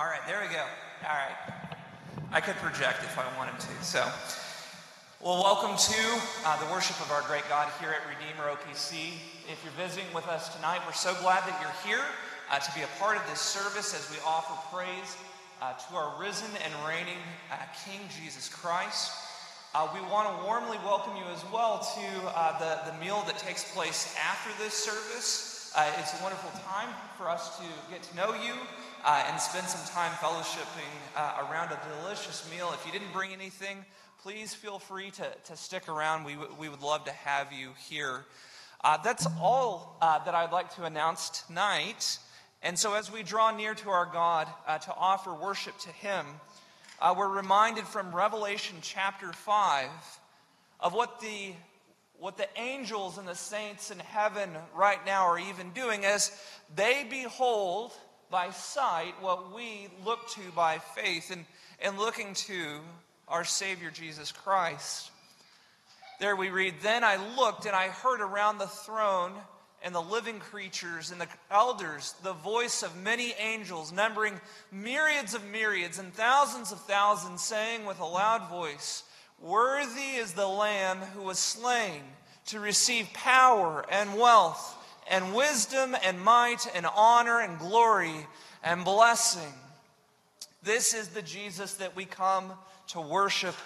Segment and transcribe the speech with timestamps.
[0.00, 0.64] All right, there we go.
[1.04, 1.36] All right.
[2.32, 3.84] I could project if I wanted to.
[3.84, 4.00] So,
[5.20, 6.02] well, welcome to
[6.46, 9.20] uh, the worship of our great God here at Redeemer OPC.
[9.44, 12.02] If you're visiting with us tonight, we're so glad that you're here
[12.50, 15.20] uh, to be a part of this service as we offer praise
[15.60, 17.20] uh, to our risen and reigning
[17.52, 19.12] uh, King Jesus Christ.
[19.74, 23.36] Uh, we want to warmly welcome you as well to uh, the, the meal that
[23.36, 25.76] takes place after this service.
[26.00, 28.56] it's a wonderful time for us to get to know you
[29.04, 32.70] uh, and spend some time fellowshipping uh, around a delicious meal.
[32.74, 33.84] If you didn't bring anything,
[34.22, 36.24] please feel free to, to stick around.
[36.24, 38.24] We, w- we would love to have you here.
[38.82, 42.18] Uh, that's all uh, that I'd like to announce tonight.
[42.62, 46.26] And so, as we draw near to our God uh, to offer worship to Him,
[47.00, 49.88] uh, we're reminded from Revelation chapter 5
[50.80, 51.54] of what the
[52.18, 56.30] what the angels and the saints in heaven right now are even doing as
[56.76, 57.92] they behold
[58.30, 61.44] by sight what we look to by faith and,
[61.82, 62.78] and looking to
[63.28, 65.10] our Savior Jesus Christ.
[66.20, 69.32] There we read, Then I looked and I heard around the throne
[69.82, 74.40] and the living creatures and the elders the voice of many angels, numbering
[74.70, 79.02] myriads of myriads and thousands of thousands, saying with a loud voice,
[79.40, 82.02] Worthy is the Lamb who was slain
[82.46, 84.76] to receive power and wealth
[85.10, 88.26] and wisdom and might and honor and glory
[88.64, 89.52] and blessing.
[90.62, 92.52] This is the Jesus that we come
[92.88, 93.56] to worship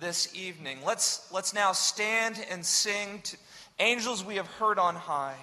[0.00, 0.78] this evening.
[0.84, 3.36] Let's, let's now stand and sing to
[3.78, 5.36] angels we have heard on high.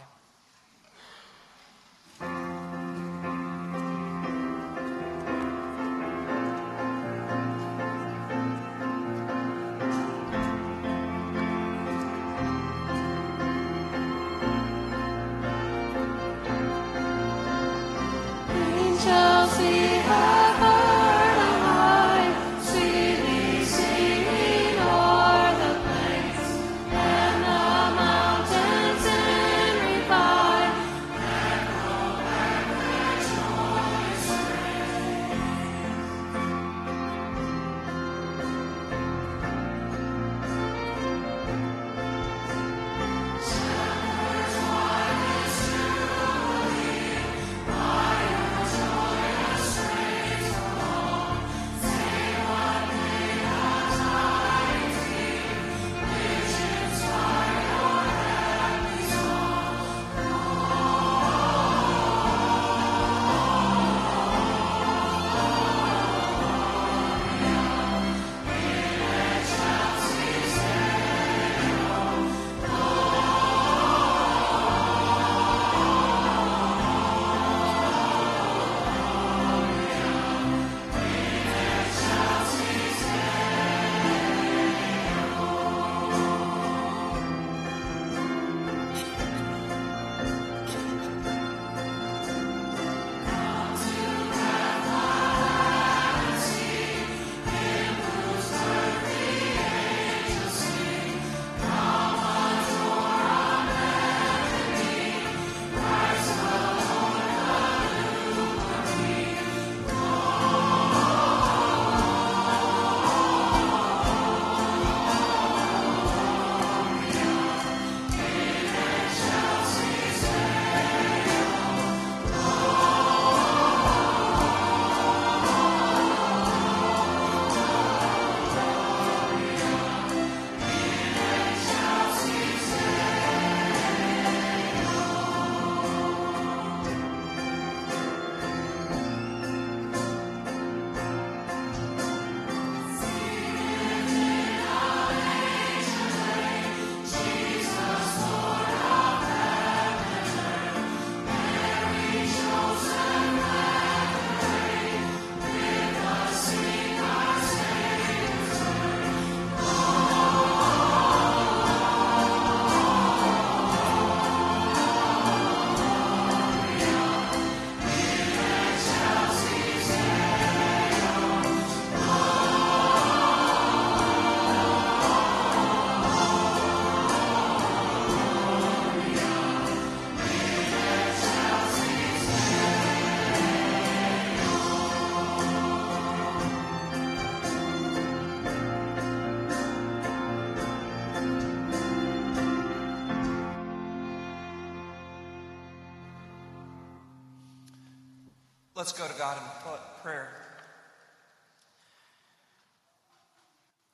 [198.85, 200.29] Let's go to God in prayer.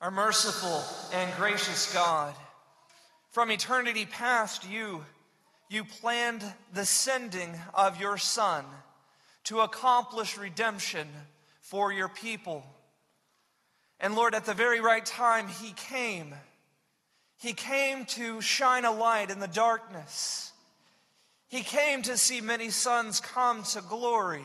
[0.01, 2.35] Our merciful and gracious God,
[3.29, 5.05] from eternity past, you,
[5.69, 8.65] you planned the sending of your Son
[9.45, 11.07] to accomplish redemption
[11.61, 12.65] for your people.
[14.01, 16.35] And Lord, at the very right time, He came.
[17.39, 20.51] He came to shine a light in the darkness.
[21.47, 24.43] He came to see many sons come to glory.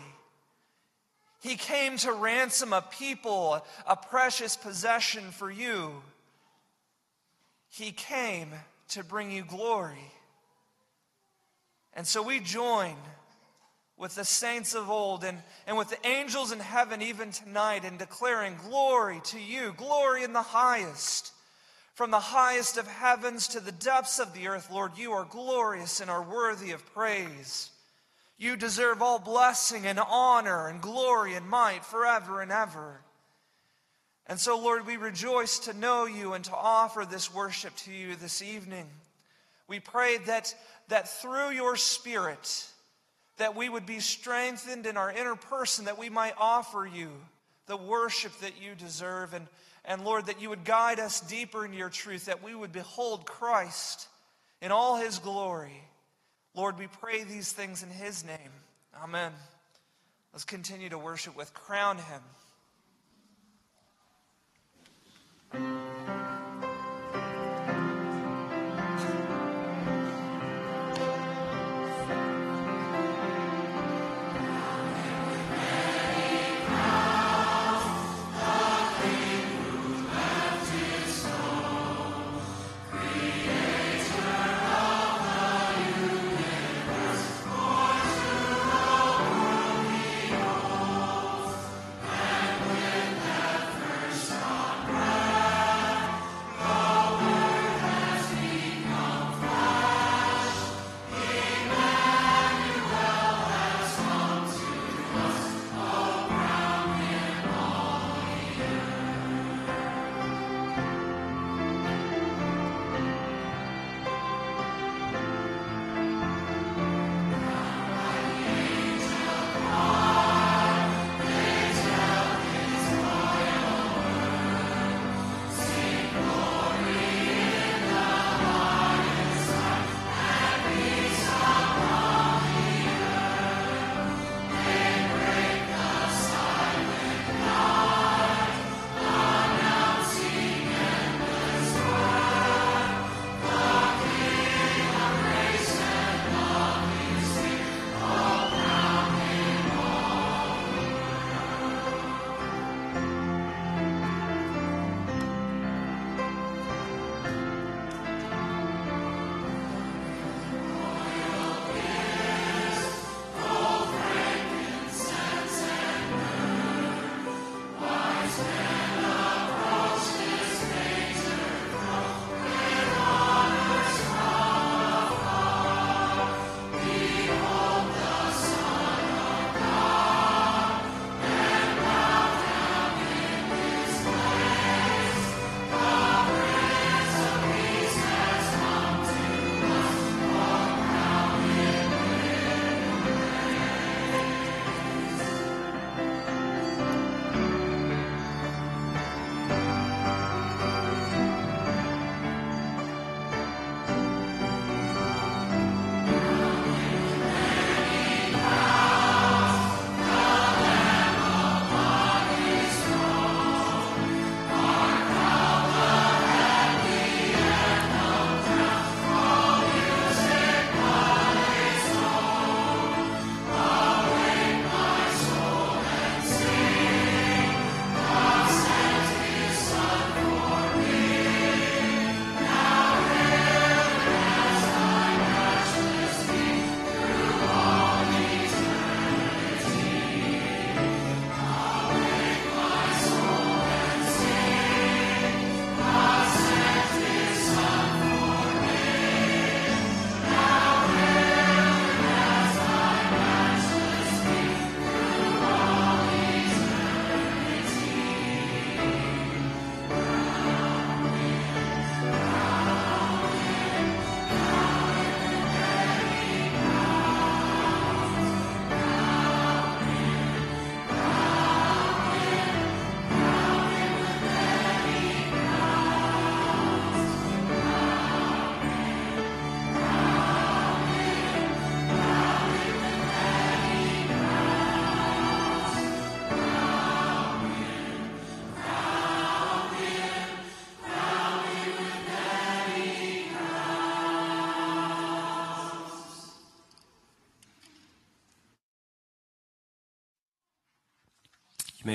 [1.41, 6.03] He came to ransom a people, a precious possession for you.
[7.69, 8.53] He came
[8.89, 10.13] to bring you glory.
[11.93, 12.97] And so we join
[13.97, 17.97] with the saints of old and, and with the angels in heaven even tonight in
[17.97, 21.33] declaring glory to you, glory in the highest.
[21.95, 26.01] From the highest of heavens to the depths of the earth, Lord, you are glorious
[26.01, 27.71] and are worthy of praise.
[28.39, 33.01] You deserve all blessing and honor and glory and might forever and ever.
[34.27, 38.17] And so, Lord, we rejoice to know you and to offer this worship to you
[38.17, 38.87] this evening.
[39.69, 40.55] We pray that,
[40.89, 42.67] that through your Spirit,
[43.39, 47.11] that we would be strengthened in our inner person, that we might offer you
[47.67, 49.33] the worship that you deserve.
[49.33, 49.47] And,
[49.85, 53.27] and Lord, that you would guide us deeper into your truth, that we would behold
[53.27, 54.09] Christ
[54.61, 55.83] in all his glory
[56.57, 58.51] Lord, we pray these things in his name.
[59.03, 59.33] Amen.
[60.33, 62.23] Let's continue to worship with Crown Him.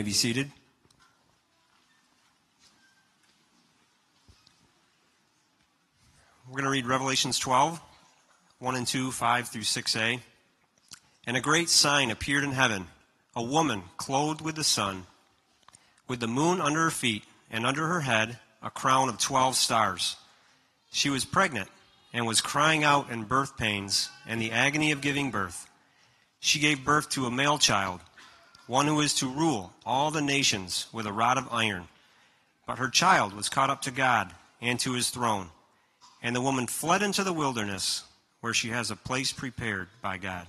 [0.02, 0.50] May be seated.
[6.48, 7.80] We're going to read Revelations 12,
[8.58, 10.20] 1 and 2, 5 through 6a.
[11.28, 12.88] And a great sign appeared in heaven
[13.36, 15.06] a woman clothed with the sun,
[16.08, 20.16] with the moon under her feet, and under her head a crown of 12 stars.
[20.92, 21.70] She was pregnant
[22.12, 25.68] and was crying out in birth pains and the agony of giving birth.
[26.40, 28.00] She gave birth to a male child,
[28.72, 31.90] one who is to rule all the nations with a rod of iron.
[32.66, 34.32] But her child was caught up to God
[34.62, 35.50] and to his throne.
[36.24, 38.04] And the woman fled into the wilderness,
[38.40, 40.48] where she has a place prepared by God.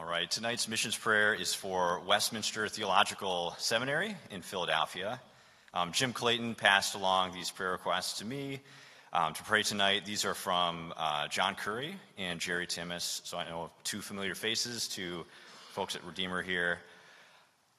[0.00, 5.20] All right, tonight's missions prayer is for Westminster Theological Seminary in Philadelphia.
[5.74, 8.60] Um, Jim Clayton passed along these prayer requests to me
[9.12, 10.06] um, to pray tonight.
[10.06, 14.88] These are from uh, John Currie and Jerry Timmis, so I know two familiar faces
[14.88, 15.26] to
[15.72, 16.78] folks at Redeemer here.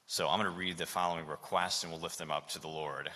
[0.06, 2.68] So I'm going to read the following requests and we'll lift them up to the
[2.68, 3.10] Lord.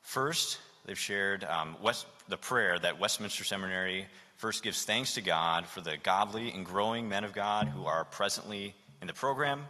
[0.00, 4.06] First, they've shared um, West, the prayer that Westminster Seminary
[4.44, 8.04] first gives thanks to God for the godly and growing men of God who are
[8.04, 9.64] presently in the program.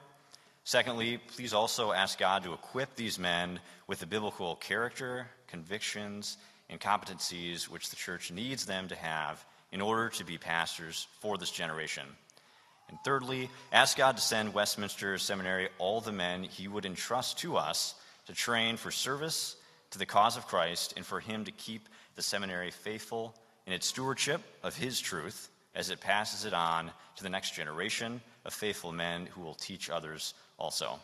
[0.64, 6.80] Secondly, please also ask God to equip these men with the biblical character, convictions, and
[6.80, 11.52] competencies which the church needs them to have in order to be pastors for this
[11.52, 12.08] generation.
[12.88, 17.56] And thirdly, ask God to send Westminster Seminary all the men he would entrust to
[17.56, 17.94] us
[18.26, 19.54] to train for service
[19.92, 23.86] to the cause of Christ and for him to keep the seminary faithful in its
[23.86, 28.92] stewardship of his truth as it passes it on to the next generation of faithful
[28.92, 30.98] men who will teach others also.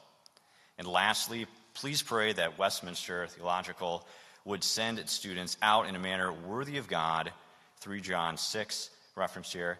[0.79, 4.07] And lastly, please pray that Westminster Theological
[4.45, 7.33] would send its students out in a manner worthy of God,
[7.81, 9.79] 3 John 6, referenced here,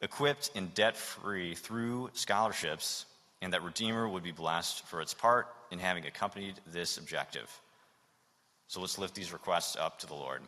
[0.00, 3.06] equipped and debt free through scholarships,
[3.42, 7.50] and that Redeemer would be blessed for its part in having accompanied this objective.
[8.68, 10.42] So let's lift these requests up to the Lord.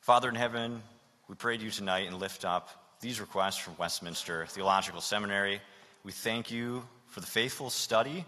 [0.00, 0.82] Father in heaven,
[1.28, 5.60] we pray to you tonight and lift up these requests from Westminster Theological Seminary.
[6.04, 8.24] We thank you for the faithful study,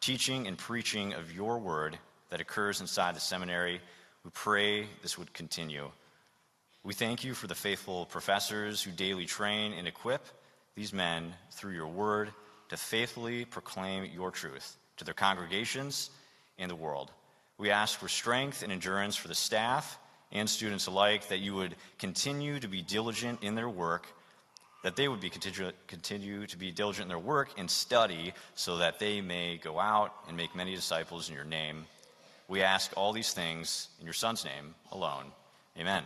[0.00, 1.98] teaching, and preaching of your word
[2.28, 3.80] that occurs inside the seminary.
[4.24, 5.90] We pray this would continue.
[6.84, 10.22] We thank you for the faithful professors who daily train and equip
[10.74, 12.30] these men through your word
[12.68, 16.10] to faithfully proclaim your truth to their congregations
[16.58, 17.10] and the world.
[17.56, 19.98] We ask for strength and endurance for the staff
[20.32, 24.06] and students alike, that you would continue to be diligent in their work,
[24.82, 28.78] that they would be continue, continue to be diligent in their work and study so
[28.78, 31.86] that they may go out and make many disciples in your name.
[32.48, 35.32] We ask all these things in your Son's name alone.
[35.78, 36.04] Amen.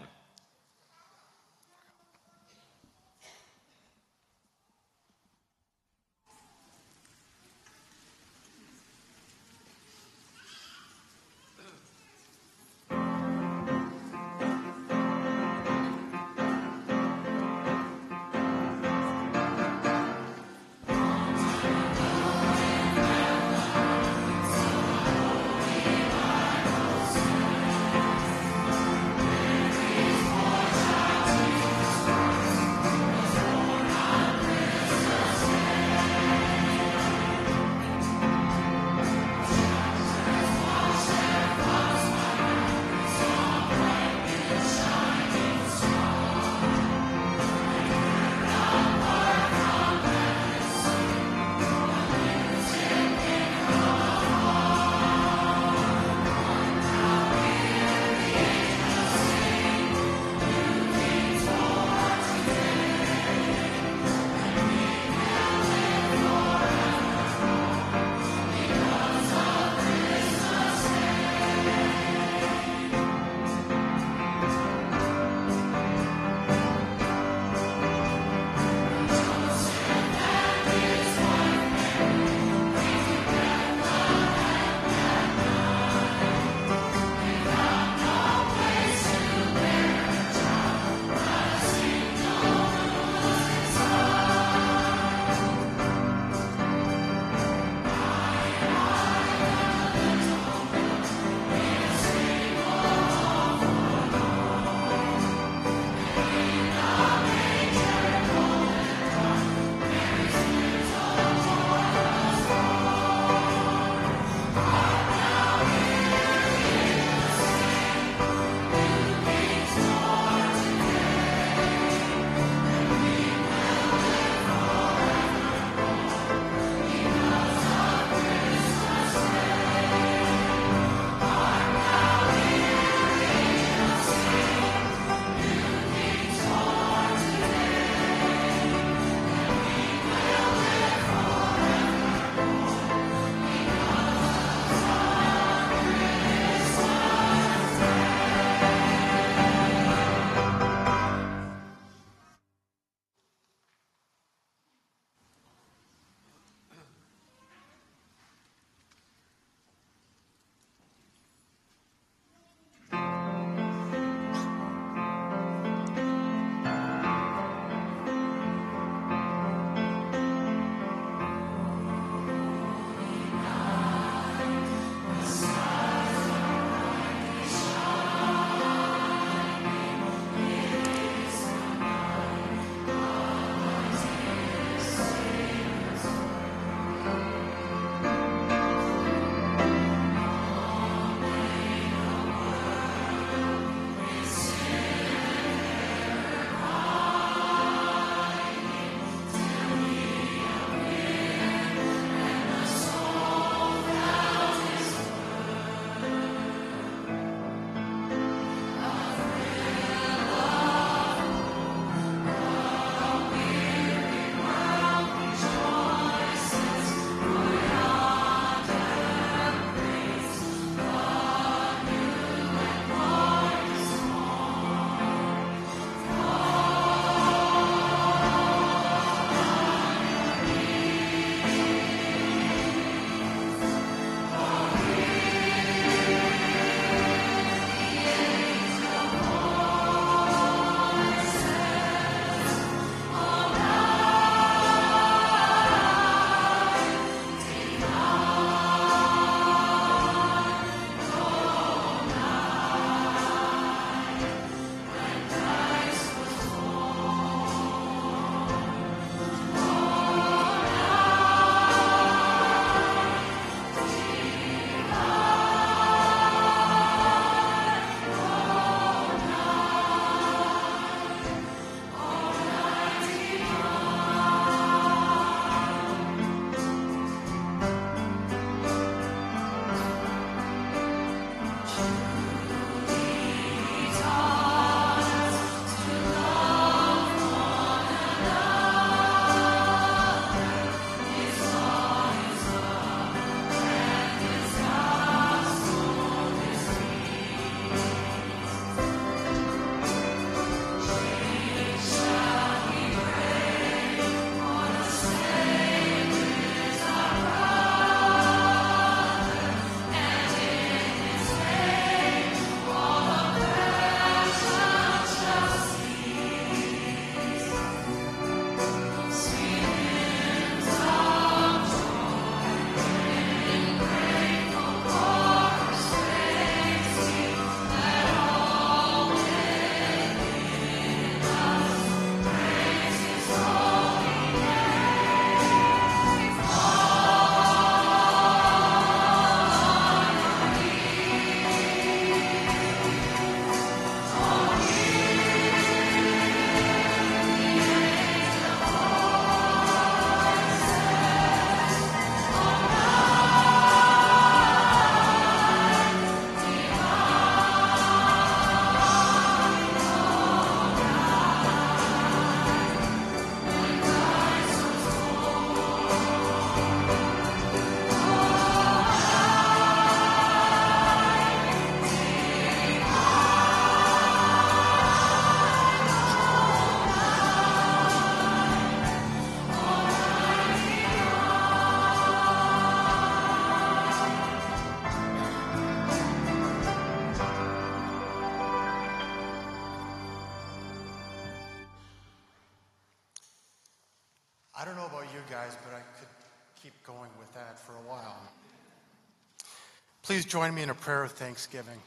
[400.11, 401.79] Please join me in a prayer of thanksgiving.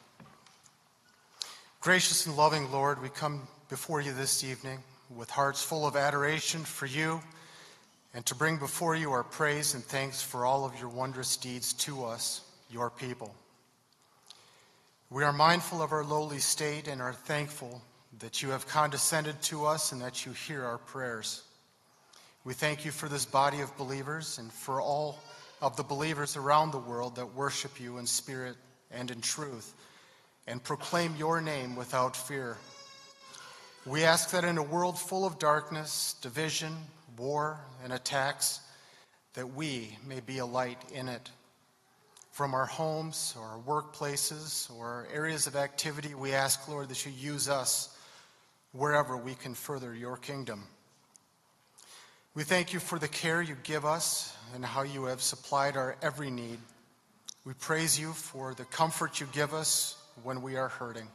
[1.81, 4.79] Gracious and loving Lord, we come before you this evening
[5.13, 7.19] with hearts full of adoration for you
[8.13, 11.73] and to bring before you our praise and thanks for all of your wondrous deeds
[11.73, 12.39] to us,
[12.71, 13.35] your people.
[15.09, 17.81] We are mindful of our lowly state and are thankful
[18.19, 21.43] that you have condescended to us and that you hear our prayers.
[22.45, 25.19] We thank you for this body of believers and for all
[25.63, 28.57] of the believers around the world that worship you in spirit
[28.91, 29.73] and in truth
[30.45, 32.57] and proclaim your name without fear.
[33.85, 36.75] We ask that in a world full of darkness, division,
[37.17, 38.59] war, and attacks,
[39.35, 41.31] that we may be a light in it.
[42.31, 47.13] From our homes or our workplaces or areas of activity, we ask, Lord, that you
[47.13, 47.97] use us
[48.73, 50.65] wherever we can further your kingdom.
[52.35, 55.95] We thank you for the care you give us and how you have supplied our
[56.01, 56.57] every need.
[57.45, 61.07] We praise you for the comfort you give us when we are hurting.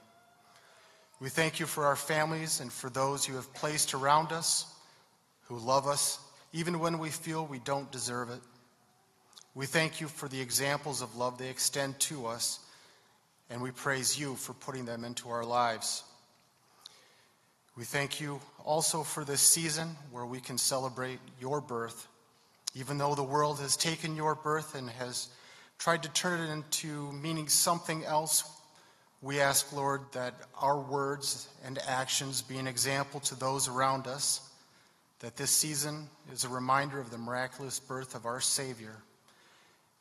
[1.21, 4.73] We thank you for our families and for those you have placed around us
[5.49, 6.21] who love us
[6.53, 8.41] even when we feel we don't deserve it.
[9.55, 12.61] We thank you for the examples of love they extend to us,
[13.51, 16.05] and we praise you for putting them into our lives.
[17.79, 22.09] We thank you also for this season where we can celebrate your birth,
[22.75, 25.29] even though the world has taken your birth and has
[25.79, 28.43] tried to turn it into meaning something else.
[29.23, 34.41] We ask, Lord, that our words and actions be an example to those around us
[35.21, 38.97] that this season is a reminder of the miraculous birth of our Savior,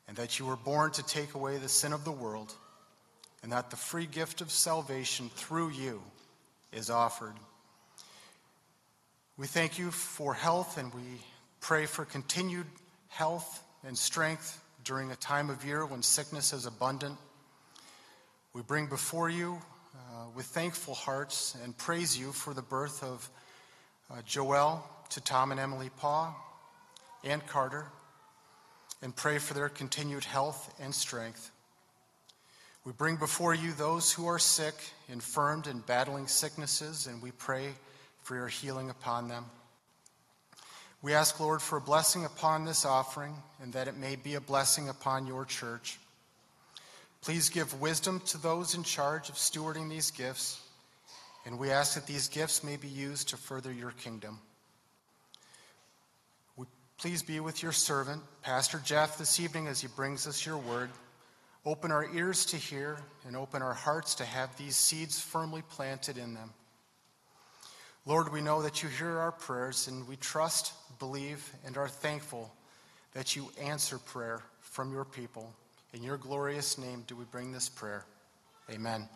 [0.08, 2.52] and that you were born to take away the sin of the world,
[3.44, 6.02] and that the free gift of salvation through you
[6.72, 7.34] is offered.
[9.38, 11.22] We thank you for health, and we
[11.60, 12.66] pray for continued
[13.06, 17.16] health and strength during a time of year when sickness is abundant.
[18.52, 19.58] We bring before you
[19.94, 23.30] uh, with thankful hearts and praise you for the birth of
[24.10, 26.34] uh, Joel to Tom and Emily Paw
[27.22, 27.86] and Carter
[29.02, 31.52] and pray for their continued health and strength.
[32.84, 34.74] We bring before you those who are sick,
[35.08, 37.74] infirmed, and battling sicknesses, and we pray
[38.28, 39.46] for your healing upon them.
[41.00, 44.40] We ask, Lord, for a blessing upon this offering and that it may be a
[44.40, 45.98] blessing upon your church.
[47.22, 50.60] Please give wisdom to those in charge of stewarding these gifts,
[51.46, 54.38] and we ask that these gifts may be used to further your kingdom.
[56.98, 60.90] Please be with your servant, Pastor Jeff, this evening as he brings us your word.
[61.64, 66.18] Open our ears to hear and open our hearts to have these seeds firmly planted
[66.18, 66.52] in them.
[68.06, 72.52] Lord, we know that you hear our prayers and we trust, believe, and are thankful
[73.12, 75.52] that you answer prayer from your people.
[75.92, 78.04] In your glorious name do we bring this prayer.
[78.70, 79.08] Amen.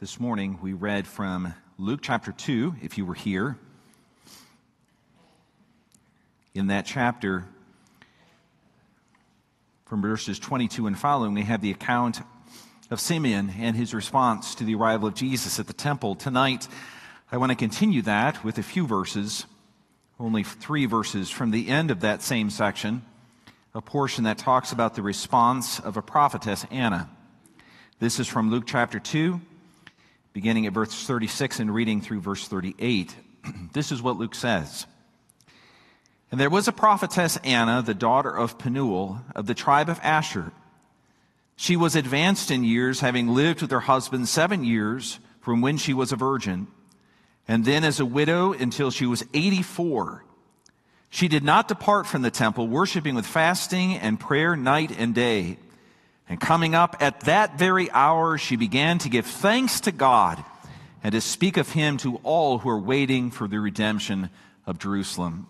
[0.00, 3.56] This morning we read from Luke chapter 2, if you were here.
[6.52, 7.44] In that chapter,
[9.86, 12.20] from verses 22 and following, we have the account
[12.90, 16.16] of Simeon and his response to the arrival of Jesus at the temple.
[16.16, 16.66] Tonight,
[17.30, 19.46] I want to continue that with a few verses,
[20.18, 23.02] only three verses from the end of that same section,
[23.76, 27.08] a portion that talks about the response of a prophetess, Anna.
[28.00, 29.40] This is from Luke chapter 2,
[30.34, 33.14] beginning at verse 36 and reading through verse 38.
[33.72, 34.84] this is what Luke says.
[36.30, 40.50] And there was a prophetess, Anna, the daughter of Penuel, of the tribe of Asher.
[41.54, 45.94] She was advanced in years, having lived with her husband seven years from when she
[45.94, 46.66] was a virgin,
[47.46, 50.24] and then as a widow until she was 84.
[51.10, 55.58] She did not depart from the temple, worshiping with fasting and prayer night and day.
[56.28, 60.42] And coming up at that very hour, she began to give thanks to God
[61.02, 64.30] and to speak of him to all who are waiting for the redemption
[64.66, 65.46] of Jerusalem.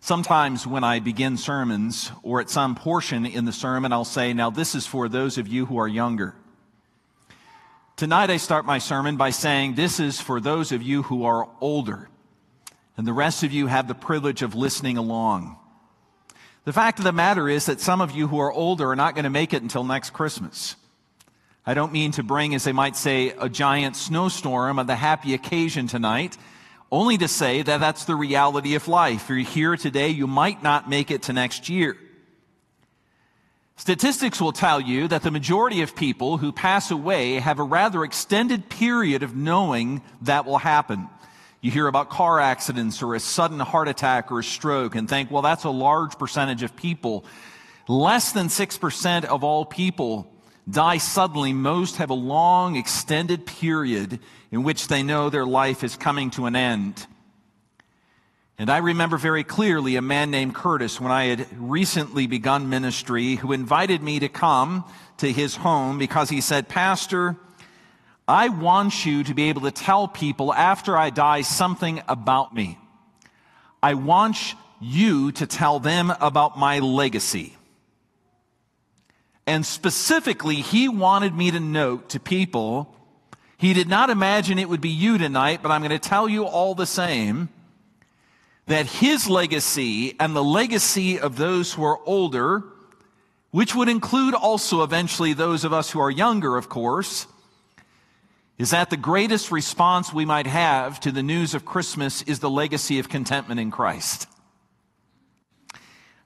[0.00, 4.48] Sometimes when I begin sermons or at some portion in the sermon, I'll say, Now,
[4.48, 6.34] this is for those of you who are younger.
[7.96, 11.46] Tonight, I start my sermon by saying, This is for those of you who are
[11.60, 12.08] older.
[12.96, 15.59] And the rest of you have the privilege of listening along.
[16.64, 19.14] The fact of the matter is that some of you who are older are not
[19.14, 20.76] going to make it until next Christmas.
[21.64, 25.34] I don't mean to bring, as they might say, a giant snowstorm on the happy
[25.34, 26.36] occasion tonight
[26.92, 29.22] only to say that that's the reality of life.
[29.22, 31.96] If you're here today, you might not make it to next year.
[33.76, 38.04] Statistics will tell you that the majority of people who pass away have a rather
[38.04, 41.08] extended period of knowing that will happen.
[41.62, 45.30] You hear about car accidents or a sudden heart attack or a stroke and think,
[45.30, 47.24] well, that's a large percentage of people.
[47.86, 50.32] Less than 6% of all people
[50.68, 51.52] die suddenly.
[51.52, 56.46] Most have a long, extended period in which they know their life is coming to
[56.46, 57.06] an end.
[58.56, 63.36] And I remember very clearly a man named Curtis when I had recently begun ministry
[63.36, 64.84] who invited me to come
[65.18, 67.36] to his home because he said, Pastor,
[68.30, 72.78] I want you to be able to tell people after I die something about me.
[73.82, 77.56] I want you to tell them about my legacy.
[79.48, 82.94] And specifically, he wanted me to note to people
[83.58, 86.44] he did not imagine it would be you tonight, but I'm going to tell you
[86.44, 87.48] all the same
[88.66, 92.62] that his legacy and the legacy of those who are older,
[93.50, 97.26] which would include also eventually those of us who are younger, of course,
[98.60, 102.50] is that the greatest response we might have to the news of Christmas is the
[102.50, 104.28] legacy of contentment in Christ.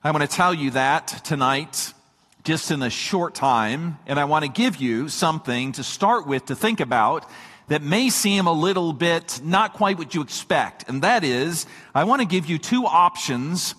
[0.02, 1.94] I want to tell you that tonight
[2.42, 6.46] just in a short time, and I want to give you something to start with
[6.46, 7.24] to think about
[7.68, 10.88] that may seem a little bit not quite what you expect.
[10.88, 13.76] And that is, I want to give you two options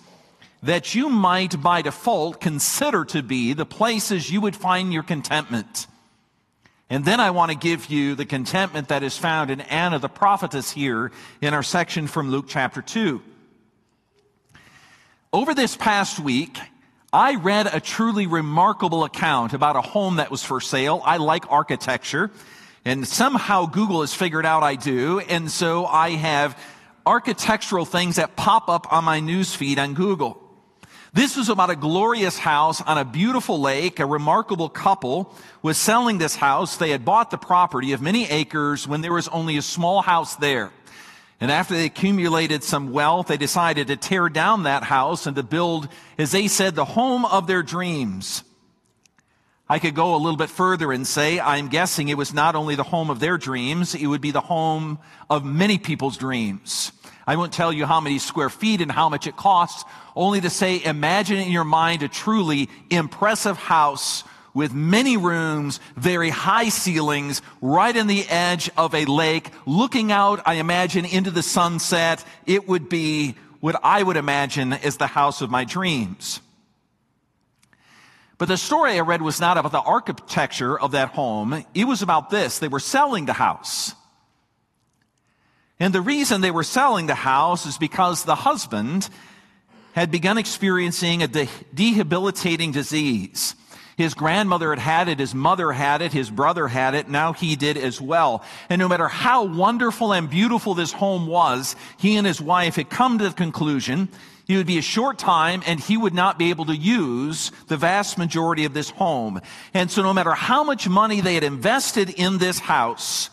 [0.62, 5.86] that you might by default consider to be the places you would find your contentment.
[6.88, 10.08] And then I want to give you the contentment that is found in Anna the
[10.08, 11.10] prophetess here
[11.40, 13.20] in our section from Luke chapter 2.
[15.32, 16.58] Over this past week,
[17.12, 21.02] I read a truly remarkable account about a home that was for sale.
[21.04, 22.30] I like architecture
[22.86, 25.18] and somehow Google has figured out I do.
[25.18, 26.56] And so I have
[27.04, 30.40] architectural things that pop up on my news feed on Google.
[31.16, 34.00] This was about a glorious house on a beautiful lake.
[34.00, 36.76] A remarkable couple was selling this house.
[36.76, 40.36] They had bought the property of many acres when there was only a small house
[40.36, 40.72] there.
[41.40, 45.42] And after they accumulated some wealth, they decided to tear down that house and to
[45.42, 45.88] build,
[46.18, 48.44] as they said, the home of their dreams.
[49.70, 52.74] I could go a little bit further and say, I'm guessing it was not only
[52.74, 54.98] the home of their dreams, it would be the home
[55.30, 56.92] of many people's dreams.
[57.26, 59.84] I won't tell you how many square feet and how much it costs,
[60.16, 66.30] only to say, imagine in your mind a truly impressive house with many rooms, very
[66.30, 71.42] high ceilings, right in the edge of a lake, looking out, I imagine, into the
[71.42, 72.24] sunset.
[72.46, 76.40] It would be what I would imagine is the house of my dreams.
[78.38, 81.64] But the story I read was not about the architecture of that home.
[81.74, 82.58] It was about this.
[82.58, 83.94] They were selling the house.
[85.78, 89.08] And the reason they were selling the house is because the husband
[89.96, 93.56] had begun experiencing a de- debilitating disease.
[93.96, 97.56] His grandmother had had it, his mother had it, his brother had it, now he
[97.56, 98.44] did as well.
[98.68, 102.90] And no matter how wonderful and beautiful this home was, he and his wife had
[102.90, 104.10] come to the conclusion
[104.48, 107.76] it would be a short time and he would not be able to use the
[107.76, 109.40] vast majority of this home.
[109.74, 113.28] And so no matter how much money they had invested in this house,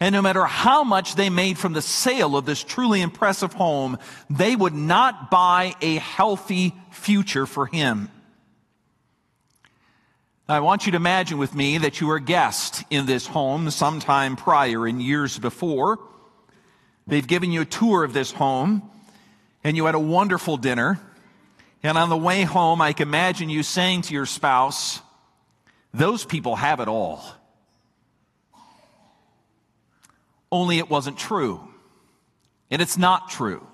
[0.00, 3.98] and no matter how much they made from the sale of this truly impressive home,
[4.30, 8.08] they would not buy a healthy future for him.
[10.48, 13.70] I want you to imagine with me that you were a guest in this home
[13.70, 16.00] sometime prior in years before.
[17.06, 18.90] They've given you a tour of this home
[19.62, 20.98] and you had a wonderful dinner.
[21.82, 25.00] And on the way home, I can imagine you saying to your spouse,
[25.92, 27.22] those people have it all.
[30.52, 31.60] Only it wasn't true.
[32.70, 33.66] And it's not true.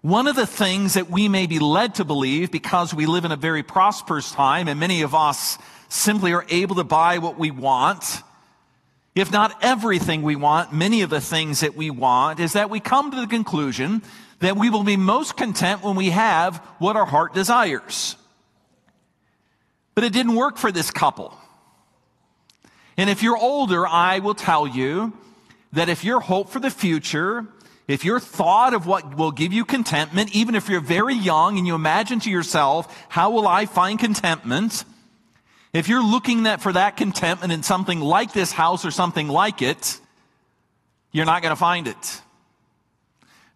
[0.00, 3.32] One of the things that we may be led to believe because we live in
[3.32, 5.56] a very prosperous time and many of us
[5.88, 8.22] simply are able to buy what we want,
[9.14, 12.80] if not everything we want, many of the things that we want, is that we
[12.80, 14.02] come to the conclusion
[14.40, 18.16] that we will be most content when we have what our heart desires.
[19.94, 21.34] But it didn't work for this couple.
[22.96, 25.12] And if you're older, I will tell you
[25.74, 27.46] that if your hope for the future
[27.86, 31.66] if your thought of what will give you contentment, even if you're very young and
[31.66, 34.84] you imagine to yourself, how will I find contentment?
[35.74, 39.60] If you're looking that for that contentment in something like this house or something like
[39.60, 40.00] it,
[41.12, 42.20] you're not going to find it.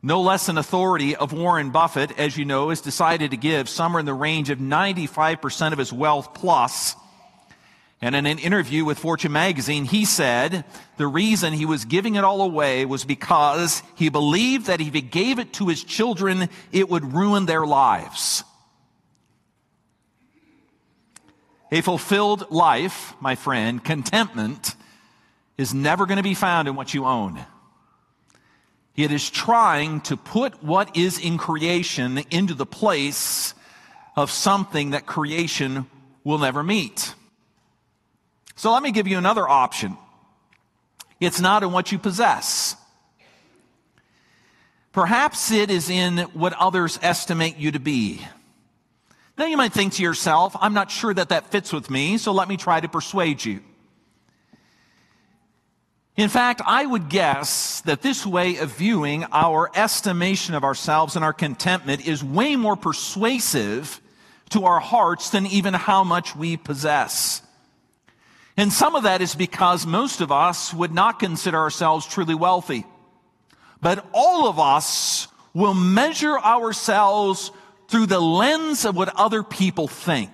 [0.02, 4.00] No less an authority of Warren Buffett, as you know, has decided to give somewhere
[4.00, 6.94] in the range of 95% of his wealth plus
[8.00, 10.64] and in an interview with Fortune magazine, he said
[10.98, 15.00] the reason he was giving it all away was because he believed that if he
[15.00, 18.44] gave it to his children, it would ruin their lives.
[21.72, 24.76] A fulfilled life, my friend, contentment,
[25.56, 27.44] is never going to be found in what you own.
[28.94, 33.54] It is trying to put what is in creation into the place
[34.16, 35.86] of something that creation
[36.22, 37.14] will never meet.
[38.58, 39.96] So let me give you another option.
[41.20, 42.74] It's not in what you possess.
[44.90, 48.20] Perhaps it is in what others estimate you to be.
[49.38, 52.32] Now you might think to yourself, I'm not sure that that fits with me, so
[52.32, 53.60] let me try to persuade you.
[56.16, 61.24] In fact, I would guess that this way of viewing our estimation of ourselves and
[61.24, 64.00] our contentment is way more persuasive
[64.50, 67.42] to our hearts than even how much we possess.
[68.58, 72.84] And some of that is because most of us would not consider ourselves truly wealthy.
[73.80, 77.52] But all of us will measure ourselves
[77.86, 80.32] through the lens of what other people think.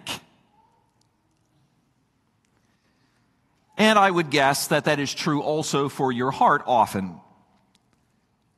[3.76, 7.20] And I would guess that that is true also for your heart often.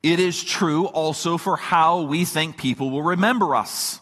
[0.00, 4.00] It is true also for how we think people will remember us.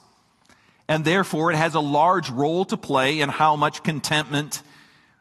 [0.88, 4.62] And therefore, it has a large role to play in how much contentment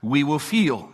[0.04, 0.92] we will feel.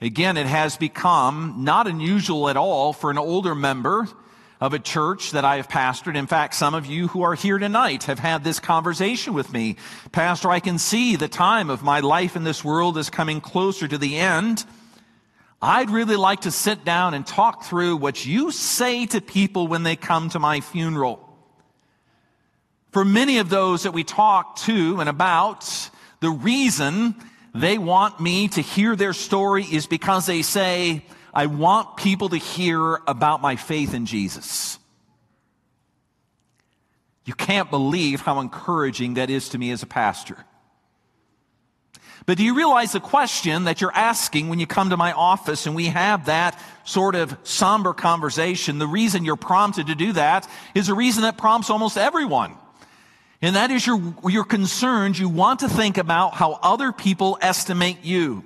[0.00, 4.08] Again, it has become not unusual at all for an older member
[4.60, 6.16] of a church that I have pastored.
[6.16, 9.76] In fact, some of you who are here tonight have had this conversation with me.
[10.12, 13.86] Pastor, I can see the time of my life in this world is coming closer
[13.86, 14.64] to the end.
[15.60, 19.82] I'd really like to sit down and talk through what you say to people when
[19.82, 21.22] they come to my funeral.
[22.92, 25.90] For many of those that we talk to and about,
[26.26, 27.14] the reason
[27.54, 32.36] they want me to hear their story is because they say, I want people to
[32.36, 34.80] hear about my faith in Jesus.
[37.26, 40.36] You can't believe how encouraging that is to me as a pastor.
[42.26, 45.64] But do you realize the question that you're asking when you come to my office
[45.66, 48.80] and we have that sort of somber conversation?
[48.80, 52.56] The reason you're prompted to do that is a reason that prompts almost everyone.
[53.42, 55.20] And that is your, your concerns.
[55.20, 58.44] You want to think about how other people estimate you.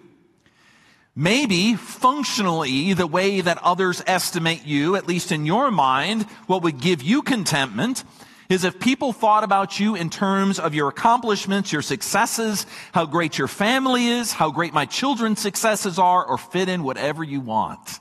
[1.15, 6.81] Maybe functionally, the way that others estimate you, at least in your mind, what would
[6.81, 8.05] give you contentment
[8.49, 13.39] is if people thought about you in terms of your accomplishments, your successes, how great
[13.39, 18.01] your family is, how great my children's successes are, or fit in whatever you want.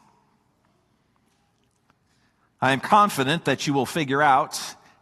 [2.60, 4.60] I am confident that you will figure out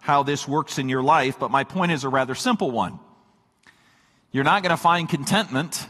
[0.07, 2.97] how this works in your life, but my point is a rather simple one.
[4.31, 5.85] You're not going to find contentment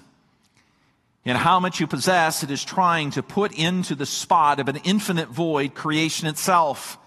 [1.24, 2.42] in how much you possess.
[2.42, 6.98] It is trying to put into the spot of an infinite void creation itself.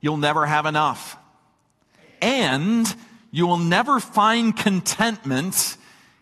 [0.00, 1.16] You'll never have enough.
[2.20, 2.92] And
[3.30, 5.76] you will never find contentment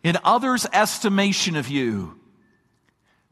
[0.04, 2.20] in others' estimation of you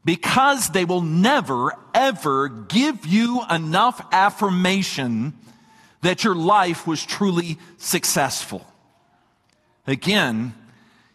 [0.03, 5.33] because they will never, ever give you enough affirmation
[6.01, 8.65] that your life was truly successful.
[9.85, 10.53] Again,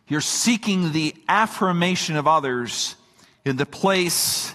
[0.09, 2.97] you're seeking the affirmation of others
[3.45, 4.55] in the place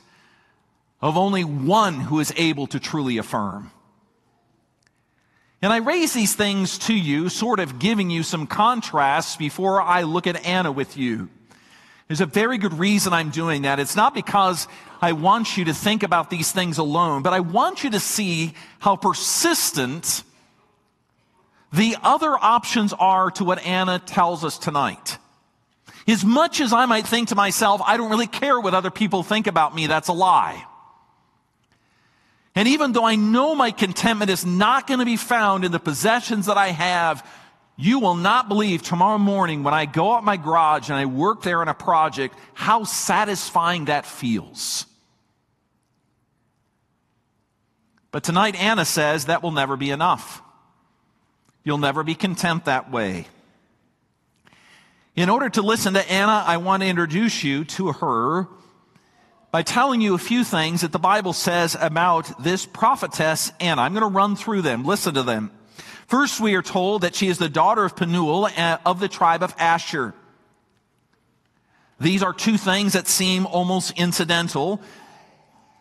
[1.01, 3.71] of only one who is able to truly affirm.
[5.61, 10.03] And I raise these things to you, sort of giving you some contrasts before I
[10.03, 11.30] look at Anna with you.
[12.07, 13.79] There's a very good reason I'm doing that.
[13.79, 14.67] It's not because
[15.01, 18.53] I want you to think about these things alone, but I want you to see
[18.79, 20.23] how persistent
[21.73, 25.17] the other options are to what Anna tells us tonight.
[26.07, 29.23] As much as I might think to myself, I don't really care what other people
[29.23, 30.65] think about me, that's a lie.
[32.55, 35.79] And even though I know my contentment is not going to be found in the
[35.79, 37.23] possessions that I have,
[37.78, 41.43] you will not believe tomorrow morning when I go out my garage and I work
[41.43, 44.88] there on a project, how satisfying that feels.
[48.09, 50.41] But tonight, Anna says that will never be enough.
[51.63, 53.28] You'll never be content that way.
[55.15, 58.47] In order to listen to Anna, I want to introduce you to her
[59.51, 63.84] by telling you a few things that the Bible says about this prophetess Anna.
[63.84, 64.84] I'm going to run through them.
[64.84, 65.51] Listen to them.
[66.07, 69.43] First, we are told that she is the daughter of Penuel uh, of the tribe
[69.43, 70.13] of Asher.
[71.99, 74.81] These are two things that seem almost incidental,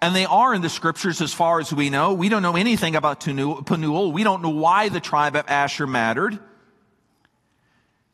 [0.03, 2.13] and they are in the scriptures as far as we know.
[2.13, 4.11] We don't know anything about Penuel.
[4.11, 6.41] We don't know why the tribe of Asher mattered.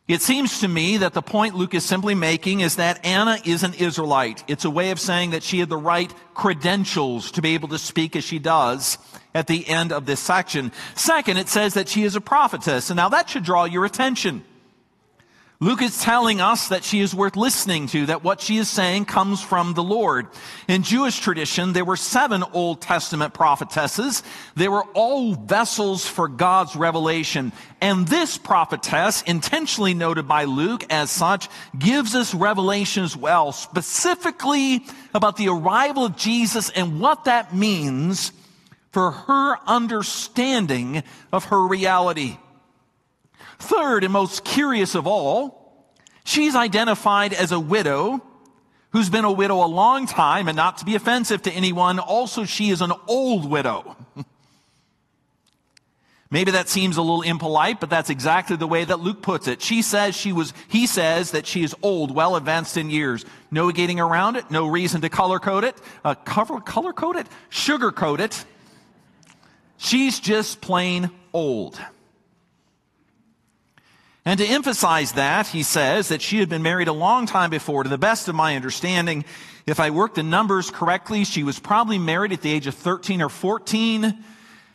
[0.06, 3.62] It seems to me that the point Luke is simply making is that Anna is
[3.62, 4.44] an Israelite.
[4.48, 7.78] It's a way of saying that she had the right credentials to be able to
[7.78, 8.98] speak as she does
[9.34, 10.72] at the end of this section.
[10.94, 12.90] Second, it says that she is a prophetess.
[12.90, 14.44] And now that should draw your attention.
[15.62, 19.04] Luke is telling us that she is worth listening to, that what she is saying
[19.04, 20.26] comes from the Lord.
[20.66, 24.24] In Jewish tradition, there were seven Old Testament prophetesses.
[24.56, 27.52] They were all vessels for God's revelation.
[27.80, 34.84] And this prophetess, intentionally noted by Luke as such, gives us revelation as well, specifically
[35.14, 38.32] about the arrival of Jesus and what that means
[38.92, 42.36] for her understanding of her reality.
[43.58, 48.22] Third, and most curious of all, she's identified as a widow
[48.90, 52.44] who's been a widow a long time, and not to be offensive to anyone, also
[52.44, 53.96] she is an old widow.
[56.30, 59.60] Maybe that seems a little impolite, but that's exactly the way that Luke puts it.
[59.60, 63.24] She says she was, he says that she is old, well advanced in years.
[63.50, 67.26] No getting around it, no reason to color code it, uh, cover, color code it,
[67.50, 68.44] sugar coat it.
[69.82, 71.76] She's just plain old.
[74.24, 77.82] And to emphasize that, he says that she had been married a long time before.
[77.82, 79.24] To the best of my understanding,
[79.66, 83.20] if I worked the numbers correctly, she was probably married at the age of 13
[83.22, 84.22] or 14.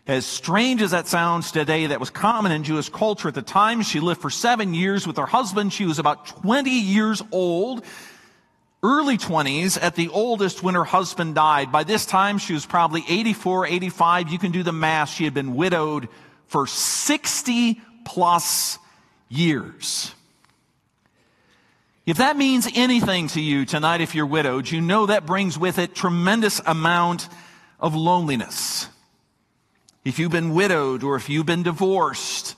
[0.08, 3.84] As strange as that sounds today, that was common in Jewish culture at the time.
[3.84, 5.72] She lived for seven years with her husband.
[5.72, 7.86] She was about 20 years old,
[8.84, 11.72] early 20s at the oldest when her husband died.
[11.72, 14.30] By this time, she was probably 84, 85.
[14.30, 15.10] You can do the math.
[15.10, 16.08] She had been widowed
[16.48, 18.78] for 60 plus
[19.30, 20.14] years.
[22.06, 25.78] If that means anything to you tonight, if you're widowed, you know that brings with
[25.78, 27.28] it tremendous amount
[27.82, 28.88] of loneliness.
[30.06, 32.57] If you've been widowed or if you've been divorced,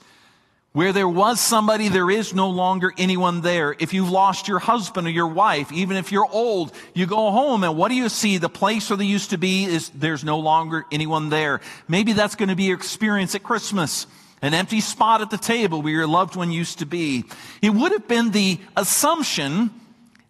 [0.72, 3.74] where there was somebody, there is no longer anyone there.
[3.78, 7.64] If you've lost your husband or your wife, even if you're old, you go home
[7.64, 8.38] and what do you see?
[8.38, 11.60] The place where they used to be is there's no longer anyone there.
[11.88, 14.06] Maybe that's going to be your experience at Christmas
[14.42, 17.24] an empty spot at the table where your loved one used to be.
[17.60, 19.70] It would have been the assumption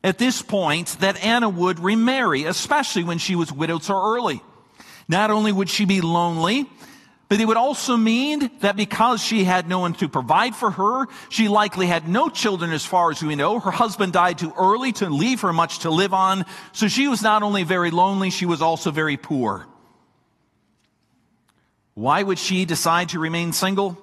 [0.03, 4.43] at this point that Anna would remarry, especially when she was widowed so early.
[5.09, 6.67] Not only would she be lonely,
[7.31, 11.07] but it would also mean that because she had no one to provide for her,
[11.29, 13.61] she likely had no children as far as we know.
[13.61, 16.45] Her husband died too early to leave her much to live on.
[16.73, 19.69] So she was not only very lonely, she was also very poor.
[21.95, 23.97] Why would she decide to remain single?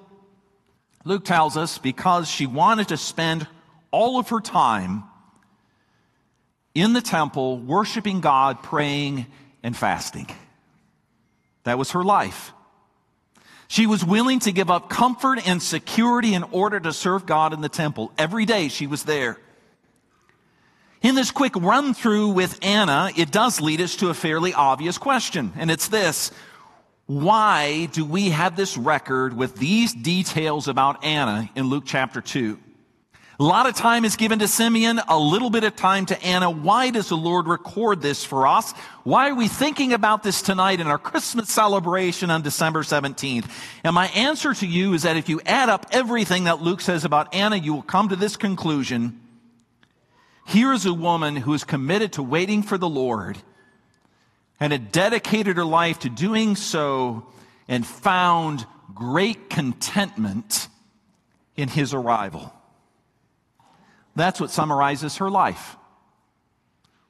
[1.04, 3.46] Luke tells us because she wanted to spend
[3.92, 5.04] all of her time
[6.74, 9.26] in the temple, worshiping God, praying,
[9.64, 10.28] and fasting.
[11.66, 12.54] That was her life.
[13.68, 17.62] She was willing to give up comfort and security in order to serve God in
[17.62, 18.12] the temple.
[18.18, 19.40] Every day she was there.
[21.02, 24.98] In this quick run through with Anna, it does lead us to a fairly obvious
[24.98, 26.32] question, and it's this
[27.08, 32.60] why do we have this record with these details about Anna in Luke chapter 2?
[33.40, 36.50] A lot of time is given to Simeon, a little bit of time to Anna.
[36.50, 38.72] Why does the Lord record this for us?
[39.04, 43.48] Why are we thinking about this tonight in our Christmas celebration on December 17th?
[43.84, 47.06] And my answer to you is that if you add up everything that Luke says
[47.06, 49.22] about Anna, you will come to this conclusion.
[50.48, 53.38] Here is a woman who is committed to waiting for the Lord
[54.60, 57.28] and had dedicated her life to doing so
[57.68, 58.66] and found
[58.96, 60.70] great contentment
[61.56, 62.52] in his arrival.
[64.18, 65.78] That's what summarizes her life.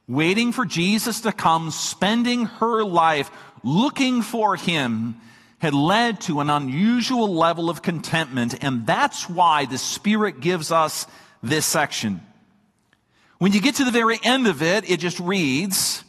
[0.10, 3.32] Waiting for Jesus to come, spending her life
[3.64, 5.16] looking for him,
[5.60, 11.08] had led to an unusual level of contentment, and that's why the Spirit gives us
[11.42, 12.22] this section.
[13.38, 16.04] When you get to the very end of it, it just reads,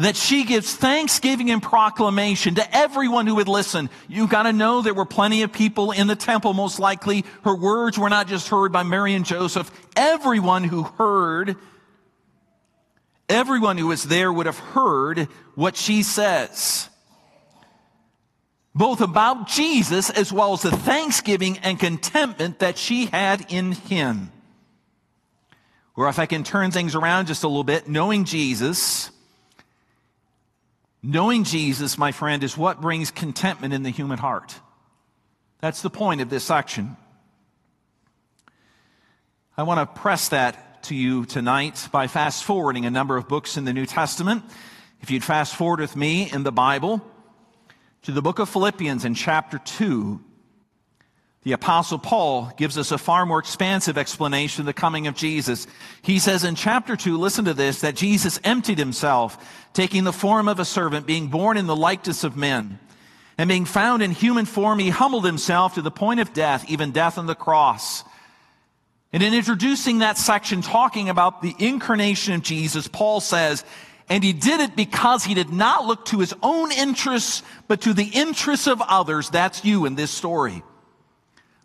[0.00, 3.90] that she gives thanksgiving and proclamation to everyone who would listen.
[4.08, 7.24] You've gotta know there were plenty of people in the temple, most likely.
[7.44, 9.70] Her words were not just heard by Mary and Joseph.
[9.94, 11.56] Everyone who heard,
[13.28, 16.88] everyone who was there would have heard what she says.
[18.74, 24.32] Both about Jesus as well as the thanksgiving and contentment that she had in him.
[25.94, 29.10] Or if I can turn things around just a little bit, knowing Jesus,
[31.02, 34.60] Knowing Jesus, my friend, is what brings contentment in the human heart.
[35.60, 36.96] That's the point of this section.
[39.56, 43.56] I want to press that to you tonight by fast forwarding a number of books
[43.56, 44.42] in the New Testament.
[45.00, 47.02] If you'd fast forward with me in the Bible
[48.02, 50.20] to the book of Philippians in chapter 2,
[51.42, 55.66] the apostle Paul gives us a far more expansive explanation of the coming of Jesus.
[56.02, 60.48] He says in chapter 2, listen to this, that Jesus emptied himself, taking the form
[60.48, 62.78] of a servant, being born in the likeness of men.
[63.38, 66.92] And being found in human form, he humbled himself to the point of death, even
[66.92, 68.04] death on the cross.
[69.10, 73.64] And in introducing that section, talking about the incarnation of Jesus, Paul says,
[74.10, 77.94] and he did it because he did not look to his own interests, but to
[77.94, 79.30] the interests of others.
[79.30, 80.62] That's you in this story.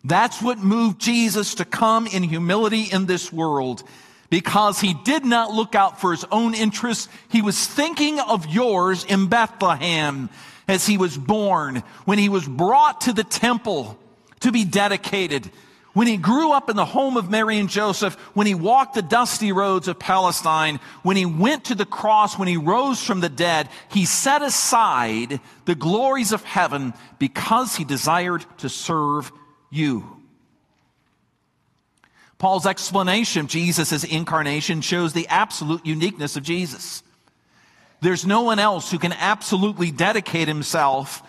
[0.06, 3.82] That's what moved Jesus to come in humility in this world.
[4.30, 7.08] Because he did not look out for his own interests.
[7.28, 10.30] He was thinking of yours in Bethlehem
[10.68, 13.98] as he was born, when he was brought to the temple
[14.40, 15.48] to be dedicated,
[15.92, 19.02] when he grew up in the home of Mary and Joseph, when he walked the
[19.02, 23.28] dusty roads of Palestine, when he went to the cross, when he rose from the
[23.28, 29.32] dead, he set aside the glories of heaven because he desired to serve
[29.70, 30.16] you.
[32.38, 37.02] Paul's explanation of Jesus' incarnation shows the absolute uniqueness of Jesus.
[38.00, 41.22] There's no one else who can absolutely dedicate himself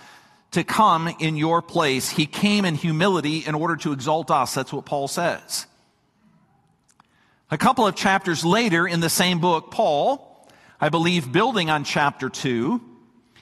[0.51, 2.09] to come in your place.
[2.09, 4.53] He came in humility in order to exalt us.
[4.53, 5.65] That's what Paul says.
[7.49, 10.45] A couple of chapters later in the same book, Paul,
[10.81, 12.81] I believe building on chapter 2,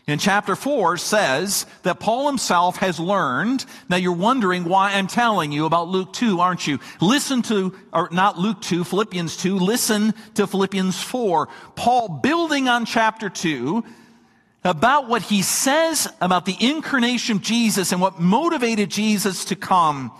[0.07, 3.65] in chapter 4 says that Paul himself has learned.
[3.89, 6.79] Now you're wondering why I'm telling you about Luke 2, aren't you?
[7.01, 11.47] Listen to, or not Luke 2, Philippians 2, listen to Philippians 4.
[11.75, 13.83] Paul building on chapter 2
[14.63, 20.11] about what he says about the incarnation of Jesus and what motivated Jesus to come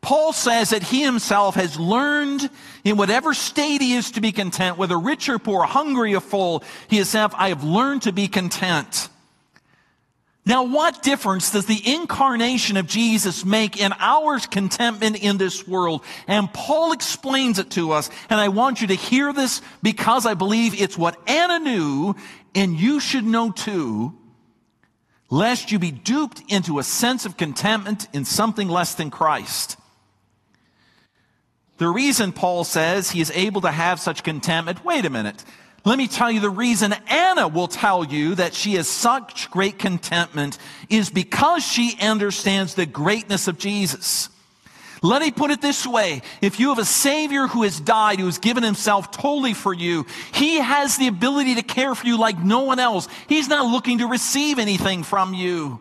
[0.00, 2.48] Paul says that he himself has learned
[2.88, 6.62] in whatever state he is to be content, whether rich or poor, hungry or full,
[6.88, 9.08] he has said, I have learned to be content.
[10.46, 16.02] Now, what difference does the incarnation of Jesus make in our contentment in this world?
[16.26, 20.32] And Paul explains it to us, and I want you to hear this because I
[20.32, 22.14] believe it's what Anna knew,
[22.54, 24.14] and you should know too,
[25.28, 29.77] lest you be duped into a sense of contentment in something less than Christ.
[31.78, 35.44] The reason Paul says he is able to have such contentment, wait a minute.
[35.84, 39.78] Let me tell you the reason Anna will tell you that she has such great
[39.78, 40.58] contentment
[40.90, 44.28] is because she understands the greatness of Jesus.
[45.02, 46.22] Let me put it this way.
[46.42, 50.06] If you have a Savior who has died, who has given himself totally for you,
[50.34, 53.06] he has the ability to care for you like no one else.
[53.28, 55.80] He's not looking to receive anything from you.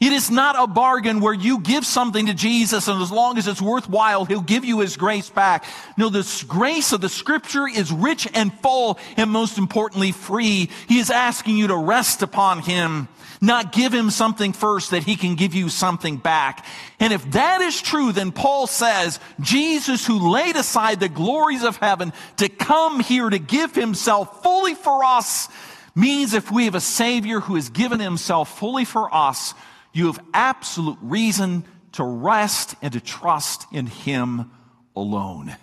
[0.00, 3.46] It is not a bargain where you give something to Jesus and as long as
[3.46, 5.66] it's worthwhile, He'll give you His grace back.
[5.98, 10.70] No, the grace of the scripture is rich and full and most importantly free.
[10.88, 13.08] He is asking you to rest upon Him,
[13.42, 16.64] not give Him something first that He can give you something back.
[16.98, 21.76] And if that is true, then Paul says, Jesus who laid aside the glories of
[21.76, 25.48] heaven to come here to give Himself fully for us
[25.94, 29.52] means if we have a Savior who has given Himself fully for us,
[29.92, 34.50] you have absolute reason to rest and to trust in Him
[34.94, 35.54] alone.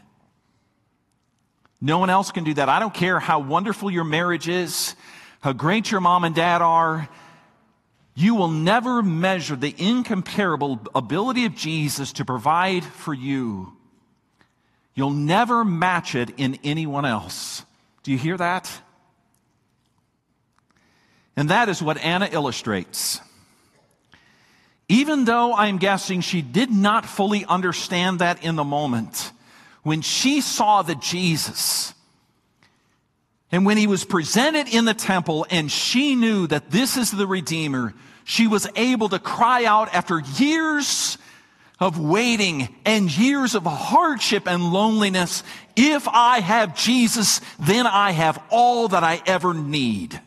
[1.79, 2.69] No one else can do that.
[2.69, 4.95] I don't care how wonderful your marriage is,
[5.41, 7.07] how great your mom and dad are.
[8.15, 13.73] You will never measure the incomparable ability of Jesus to provide for you.
[14.95, 17.63] You'll never match it in anyone else.
[18.01, 18.81] Do you hear that?
[21.35, 23.21] And that is what Anna illustrates.
[24.89, 29.31] Even though I'm guessing she did not fully understand that in the moment,
[29.83, 31.93] when she saw the Jesus,
[33.51, 37.27] and when he was presented in the temple and she knew that this is the
[37.27, 41.17] Redeemer, she was able to cry out after years
[41.79, 45.43] of waiting and years of hardship and loneliness.
[45.75, 50.19] If I have Jesus, then I have all that I ever need.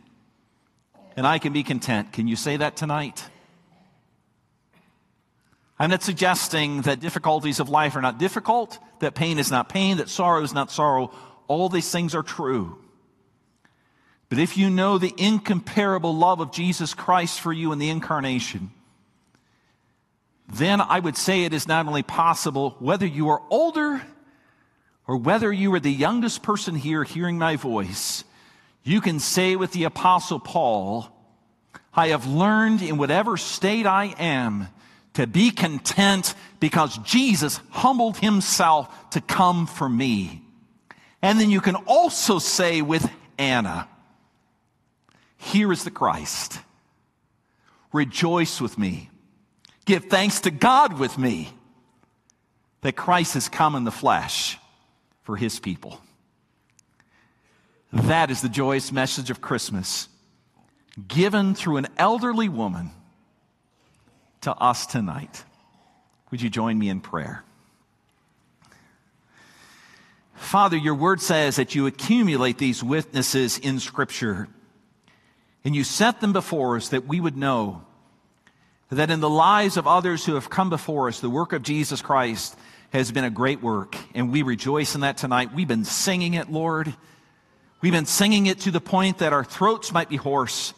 [1.16, 2.12] And I can be content.
[2.12, 3.29] Can you say that tonight?
[5.80, 9.96] I'm not suggesting that difficulties of life are not difficult, that pain is not pain,
[9.96, 11.10] that sorrow is not sorrow.
[11.48, 12.76] All these things are true.
[14.28, 18.72] But if you know the incomparable love of Jesus Christ for you in the incarnation,
[20.52, 24.02] then I would say it is not only possible, whether you are older
[25.06, 28.22] or whether you are the youngest person here hearing my voice,
[28.84, 31.08] you can say with the Apostle Paul,
[31.94, 34.68] I have learned in whatever state I am
[35.14, 40.42] to be content because Jesus humbled himself to come for me.
[41.22, 43.88] And then you can also say with Anna,
[45.36, 46.58] here is the Christ.
[47.92, 49.10] Rejoice with me.
[49.84, 51.52] Give thanks to God with me
[52.82, 54.58] that Christ has come in the flesh
[55.22, 56.00] for his people.
[57.92, 60.08] That is the joyous message of Christmas,
[61.08, 62.92] given through an elderly woman
[64.42, 65.44] to us tonight.
[66.30, 67.44] Would you join me in prayer?
[70.34, 74.48] Father, your word says that you accumulate these witnesses in Scripture
[75.64, 77.82] and you set them before us that we would know
[78.90, 82.02] that in the lives of others who have come before us, the work of Jesus
[82.02, 82.56] Christ
[82.92, 85.54] has been a great work, and we rejoice in that tonight.
[85.54, 86.92] We've been singing it, Lord.
[87.82, 90.74] We've been singing it to the point that our throats might be hoarse.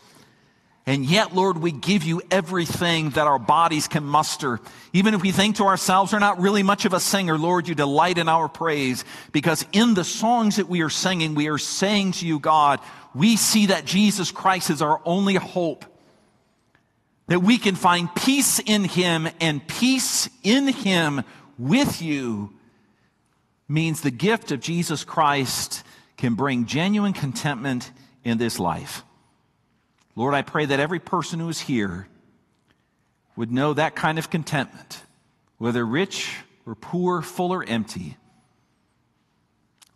[0.85, 4.59] And yet, Lord, we give you everything that our bodies can muster.
[4.93, 7.77] Even if we think to ourselves, we're not really much of a singer, Lord, you
[7.77, 9.05] delight in our praise.
[9.31, 12.81] Because in the songs that we are singing, we are saying to you, God,
[13.15, 15.85] we see that Jesus Christ is our only hope.
[17.29, 21.23] That we can find peace in Him and peace in Him
[21.59, 22.53] with you
[23.69, 25.85] means the gift of Jesus Christ
[26.17, 27.93] can bring genuine contentment
[28.25, 29.05] in this life.
[30.15, 32.07] Lord, I pray that every person who is here
[33.37, 35.03] would know that kind of contentment,
[35.59, 36.37] whether rich
[36.67, 38.17] or poor, full or empty.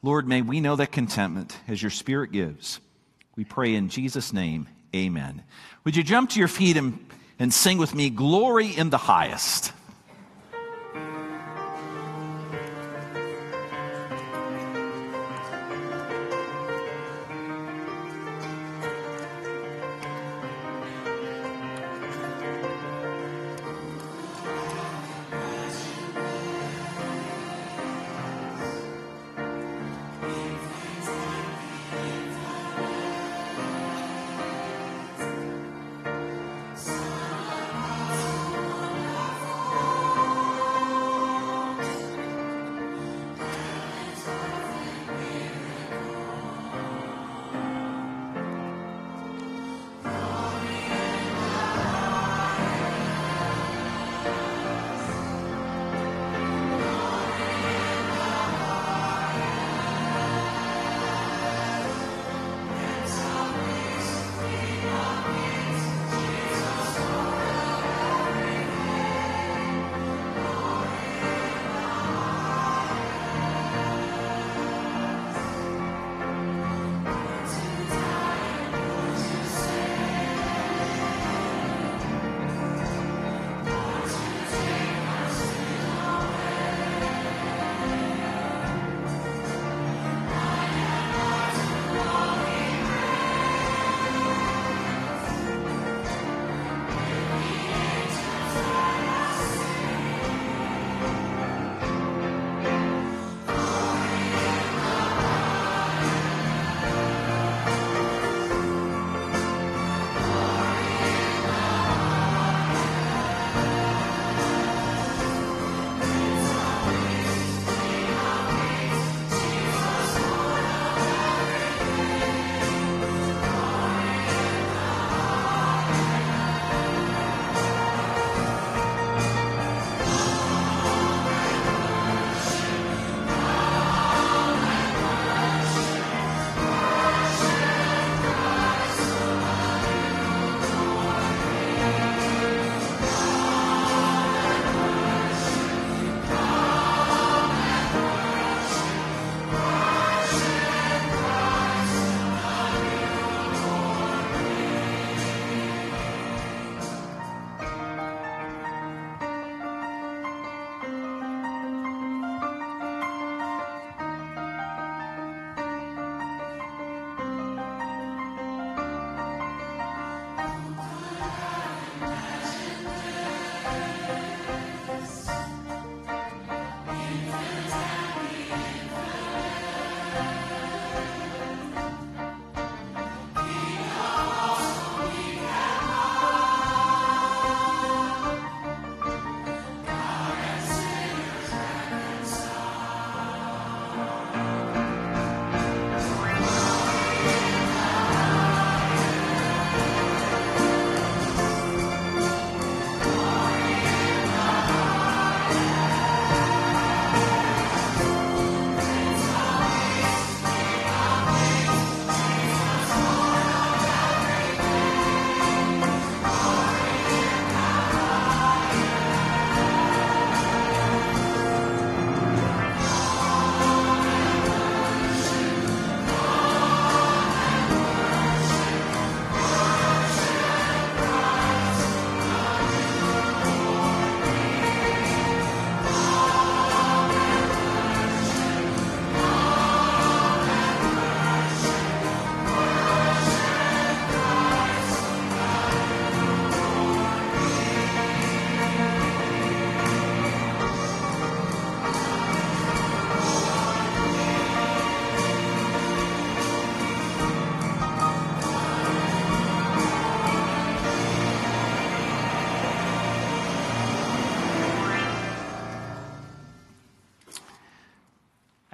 [0.03, 2.81] Lord, may we know that contentment as your Spirit gives.
[3.37, 5.43] We pray in Jesus' name, amen.
[5.85, 6.99] Would you jump to your feet and,
[7.39, 9.73] and sing with me, Glory in the Highest?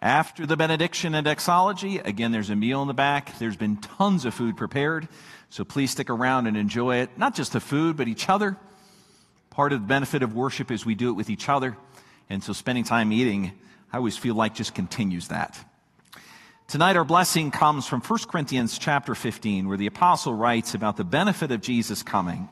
[0.03, 3.39] After the benediction and doxology, again, there's a meal in the back.
[3.39, 5.07] There's been tons of food prepared,
[5.49, 7.11] so please stick around and enjoy it.
[7.17, 8.57] Not just the food, but each other.
[9.51, 11.77] Part of the benefit of worship is we do it with each other.
[12.29, 13.53] And so spending time eating,
[13.93, 15.57] I always feel like just continues that.
[16.67, 21.05] Tonight, our blessing comes from 1 Corinthians chapter 15, where the apostle writes about the
[21.05, 22.49] benefit of Jesus coming.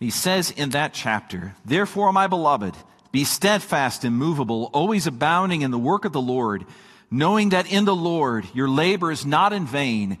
[0.00, 2.74] He says in that chapter, Therefore, my beloved,
[3.12, 6.64] be steadfast, and immovable, always abounding in the work of the Lord,
[7.10, 10.18] knowing that in the Lord your labor is not in vain.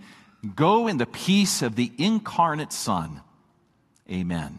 [0.54, 3.20] Go in the peace of the incarnate Son.
[4.10, 4.58] Amen.